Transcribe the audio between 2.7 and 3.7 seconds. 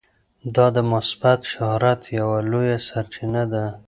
سرچینه ده.